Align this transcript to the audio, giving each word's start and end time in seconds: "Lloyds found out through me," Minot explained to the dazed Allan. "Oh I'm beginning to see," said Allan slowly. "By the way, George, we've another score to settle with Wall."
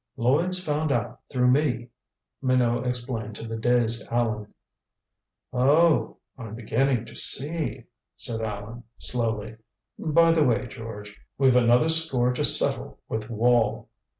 "Lloyds 0.17 0.57
found 0.57 0.91
out 0.91 1.19
through 1.29 1.51
me," 1.51 1.89
Minot 2.41 2.87
explained 2.87 3.35
to 3.35 3.47
the 3.47 3.55
dazed 3.55 4.07
Allan. 4.11 4.51
"Oh 5.53 6.17
I'm 6.39 6.55
beginning 6.55 7.05
to 7.05 7.15
see," 7.15 7.83
said 8.15 8.41
Allan 8.41 8.81
slowly. 8.97 9.57
"By 9.99 10.31
the 10.31 10.43
way, 10.43 10.65
George, 10.65 11.15
we've 11.37 11.55
another 11.55 11.89
score 11.89 12.33
to 12.33 12.43
settle 12.43 12.97
with 13.07 13.29
Wall." 13.29 13.89